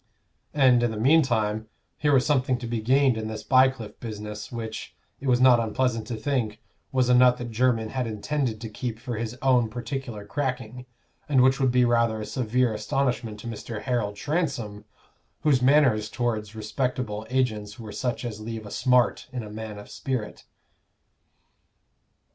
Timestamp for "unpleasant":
5.59-6.07